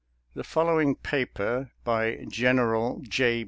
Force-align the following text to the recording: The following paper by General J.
The 0.33 0.43
following 0.43 0.95
paper 0.95 1.69
by 1.83 2.25
General 2.27 3.01
J. 3.03 3.39